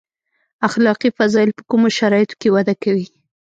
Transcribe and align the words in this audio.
اخلاقي 0.67 1.09
فضایل 1.17 1.49
په 1.57 1.63
کومو 1.69 1.87
شرایطو 1.97 2.35
کې 2.41 2.53
وده 2.55 2.73
کوي. 2.83 3.05